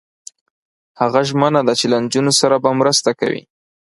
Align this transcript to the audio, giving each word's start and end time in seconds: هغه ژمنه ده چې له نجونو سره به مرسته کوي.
هغه 1.01 1.21
ژمنه 1.29 1.61
ده 1.67 1.73
چې 1.79 1.85
له 1.91 1.97
نجونو 2.03 2.31
سره 2.41 2.55
به 2.63 2.69
مرسته 2.81 3.11
کوي. 3.19 3.43